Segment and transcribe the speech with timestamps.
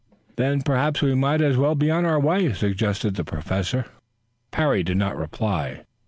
[0.35, 3.85] "Then perhaps we might as well be on our way," suggested the Professor.
[4.49, 5.83] Parry did not reply.